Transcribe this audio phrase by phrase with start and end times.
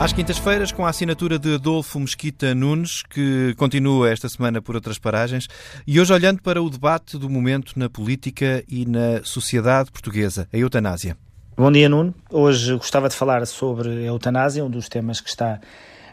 [0.00, 4.96] Às quintas-feiras, com a assinatura de Adolfo Mesquita Nunes, que continua esta semana por outras
[4.96, 5.48] paragens,
[5.84, 10.56] e hoje olhando para o debate do momento na política e na sociedade portuguesa, a
[10.56, 11.16] eutanásia.
[11.56, 12.14] Bom dia, Nuno.
[12.30, 15.60] Hoje gostava de falar sobre a eutanásia, um dos temas que está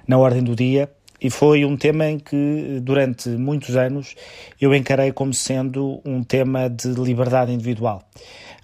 [0.08, 4.16] na ordem do dia, e foi um tema em que, durante muitos anos,
[4.60, 8.04] eu encarei como sendo um tema de liberdade individual.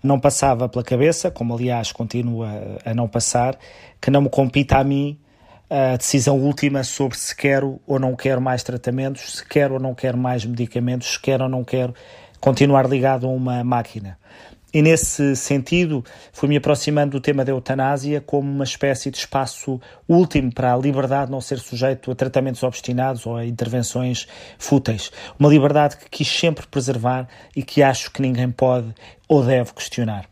[0.03, 3.57] Não passava pela cabeça, como aliás continua a não passar,
[4.01, 5.17] que não me compita a mim
[5.69, 9.95] a decisão última sobre se quero ou não quero mais tratamentos, se quero ou não
[9.95, 11.95] quero mais medicamentos, se quero ou não quero
[12.41, 14.17] continuar ligado a uma máquina.
[14.73, 20.53] E nesse sentido, fui-me aproximando do tema da eutanásia como uma espécie de espaço último
[20.53, 25.11] para a liberdade não ser sujeito a tratamentos obstinados ou a intervenções fúteis.
[25.37, 28.93] Uma liberdade que quis sempre preservar e que acho que ninguém pode
[29.27, 30.31] ou deve questionar.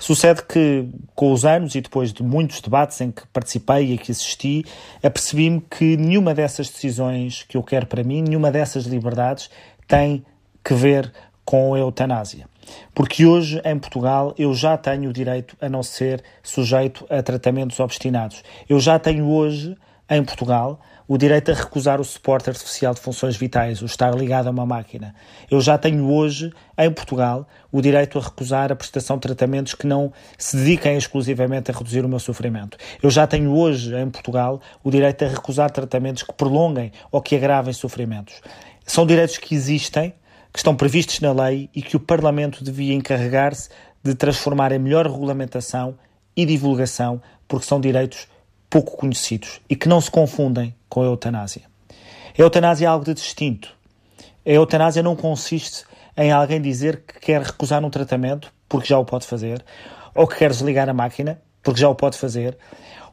[0.00, 4.10] Sucede que, com os anos e depois de muitos debates em que participei e que
[4.10, 4.64] assisti,
[5.02, 9.50] apercebi-me que nenhuma dessas decisões que eu quero para mim, nenhuma dessas liberdades
[9.86, 10.24] tem
[10.64, 11.12] que ver
[11.50, 12.46] com eutanásia.
[12.94, 17.80] Porque hoje, em Portugal, eu já tenho o direito a não ser sujeito a tratamentos
[17.80, 18.44] obstinados.
[18.68, 19.76] Eu já tenho hoje,
[20.08, 24.46] em Portugal, o direito a recusar o suporte artificial de funções vitais, o estar ligado
[24.46, 25.12] a uma máquina.
[25.50, 29.88] Eu já tenho hoje, em Portugal, o direito a recusar a prestação de tratamentos que
[29.88, 32.78] não se dediquem exclusivamente a reduzir o meu sofrimento.
[33.02, 37.34] Eu já tenho hoje, em Portugal, o direito a recusar tratamentos que prolonguem ou que
[37.34, 38.40] agravem sofrimentos.
[38.86, 40.14] São direitos que existem
[40.52, 43.68] que estão previstos na lei e que o Parlamento devia encarregar-se
[44.02, 45.96] de transformar em melhor regulamentação
[46.36, 48.28] e divulgação, porque são direitos
[48.68, 51.62] pouco conhecidos e que não se confundem com a eutanásia.
[52.38, 53.74] A eutanásia é algo de distinto.
[54.46, 55.84] A eutanásia não consiste
[56.16, 59.64] em alguém dizer que quer recusar um tratamento porque já o pode fazer,
[60.14, 62.56] ou que quer desligar a máquina porque já o pode fazer,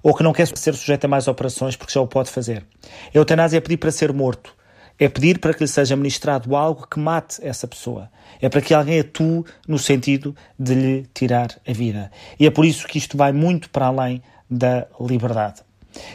[0.02, 2.66] ou que não quer ser sujeito a mais operações porque já o pode fazer.
[3.14, 4.56] A eutanásia é pedir para ser morto,
[5.00, 8.10] é pedir para que lhe seja ministrado algo que mate essa pessoa.
[8.42, 12.12] É para que alguém atue no sentido de lhe tirar a vida.
[12.40, 15.62] E é por isso que isto vai muito para além da liberdade.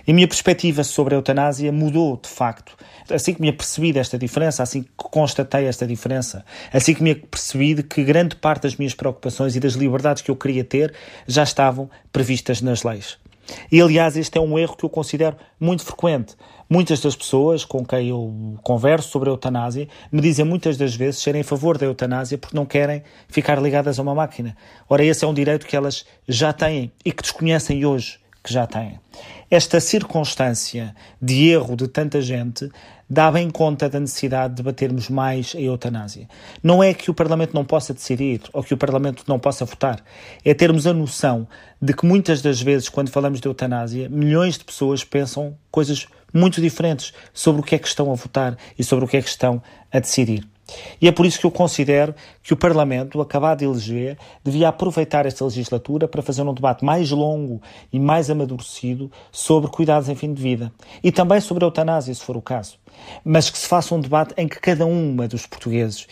[0.07, 2.77] E a minha perspectiva sobre a eutanásia mudou de facto.
[3.11, 7.75] Assim que me apercebi desta diferença, assim que constatei esta diferença, assim que me apercebi
[7.75, 10.95] de que grande parte das minhas preocupações e das liberdades que eu queria ter
[11.27, 13.19] já estavam previstas nas leis.
[13.71, 16.37] E aliás, este é um erro que eu considero muito frequente.
[16.69, 21.21] Muitas das pessoas com quem eu converso sobre a eutanásia me dizem muitas das vezes
[21.21, 24.57] serem a favor da eutanásia porque não querem ficar ligadas a uma máquina.
[24.89, 28.67] Ora, esse é um direito que elas já têm e que desconhecem hoje que já
[28.67, 28.99] têm.
[29.51, 32.71] Esta circunstância de erro de tanta gente
[33.09, 36.27] dá bem conta da necessidade de debatermos mais a eutanásia.
[36.63, 40.03] Não é que o Parlamento não possa decidir ou que o Parlamento não possa votar,
[40.43, 41.47] é termos a noção
[41.81, 46.61] de que muitas das vezes, quando falamos de eutanásia, milhões de pessoas pensam coisas muito
[46.61, 49.29] diferentes sobre o que é que estão a votar e sobre o que é que
[49.29, 50.49] estão a decidir.
[51.01, 55.27] E é por isso que eu considero que o Parlamento, acabado de eleger, devia aproveitar
[55.27, 57.61] esta legislatura para fazer um debate mais longo
[57.93, 60.73] e mais amadurecido sobre cuidados em fim de vida.
[61.03, 62.79] E também sobre a eutanásia, se for o caso.
[63.25, 66.07] Mas que se faça um debate em que cada uma dos portugueses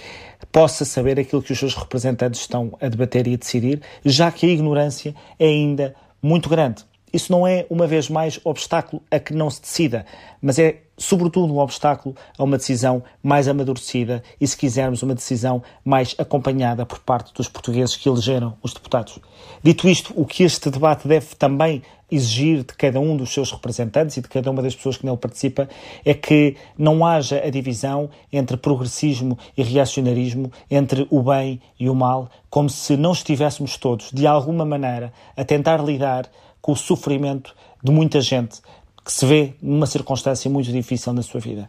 [0.50, 4.47] possa saber aquilo que os seus representantes estão a debater e a decidir, já que
[4.47, 6.84] a ignorância é ainda muito grande.
[7.12, 10.06] Isso não é, uma vez mais, obstáculo a que não se decida,
[10.41, 15.62] mas é, sobretudo, um obstáculo a uma decisão mais amadurecida e, se quisermos, uma decisão
[15.84, 19.19] mais acompanhada por parte dos portugueses que elegeram os deputados.
[19.62, 24.16] Dito isto, o que este debate deve também exigir de cada um dos seus representantes
[24.16, 25.69] e de cada uma das pessoas que nele participa
[26.05, 31.94] é que não haja a divisão entre progressismo e reacionarismo, entre o bem e o
[31.94, 36.28] mal, como se não estivéssemos todos, de alguma maneira, a tentar lidar
[36.60, 38.60] com o sofrimento de muita gente
[39.05, 41.69] que se vê numa circunstância muito difícil na sua vida.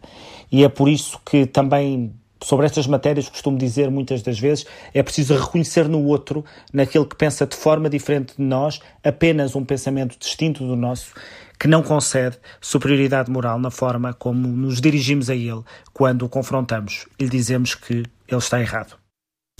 [0.50, 2.12] E é por isso que também
[2.42, 7.16] sobre estas matérias costumo dizer muitas das vezes é preciso reconhecer no outro, naquele que
[7.16, 11.14] pensa de forma diferente de nós, apenas um pensamento distinto do nosso,
[11.58, 15.62] que não concede superioridade moral na forma como nos dirigimos a ele
[15.92, 18.96] quando o confrontamos e lhe dizemos que ele está errado.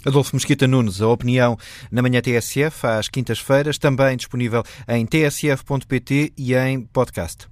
[0.04, 1.56] Adolfo Mesquita Nunes, a opinião
[1.90, 7.51] na manhã TSF, às quintas-feiras, também disponível em tsf.pt e em podcast.